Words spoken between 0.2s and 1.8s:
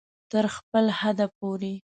تر خپل حده پورې